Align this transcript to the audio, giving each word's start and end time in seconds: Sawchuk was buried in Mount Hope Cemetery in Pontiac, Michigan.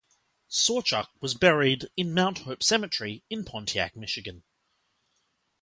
Sawchuk 0.49 1.09
was 1.19 1.35
buried 1.35 1.91
in 1.95 2.11
Mount 2.15 2.39
Hope 2.39 2.63
Cemetery 2.63 3.23
in 3.29 3.45
Pontiac, 3.45 3.95
Michigan. 3.95 4.41